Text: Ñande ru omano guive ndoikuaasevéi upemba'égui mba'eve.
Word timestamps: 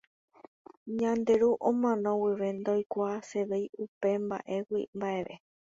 Ñande 0.99 1.33
ru 1.41 1.49
omano 1.69 2.09
guive 2.21 2.47
ndoikuaasevéi 2.59 3.67
upemba'égui 3.83 4.81
mba'eve. 4.97 5.35